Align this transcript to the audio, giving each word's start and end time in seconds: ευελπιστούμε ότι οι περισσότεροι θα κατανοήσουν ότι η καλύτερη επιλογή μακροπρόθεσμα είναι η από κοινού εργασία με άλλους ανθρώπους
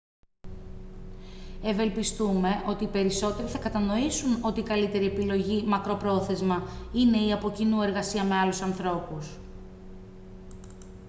ευελπιστούμε 1.63 2.63
ότι 2.67 2.83
οι 2.83 2.87
περισσότεροι 2.87 3.47
θα 3.47 3.57
κατανοήσουν 3.57 4.37
ότι 4.43 4.59
η 4.59 4.63
καλύτερη 4.63 5.05
επιλογή 5.05 5.63
μακροπρόθεσμα 5.67 6.61
είναι 6.93 7.17
η 7.17 7.31
από 7.33 7.51
κοινού 7.51 7.81
εργασία 7.81 8.23
με 8.23 8.35
άλλους 8.35 8.61
ανθρώπους 8.61 9.37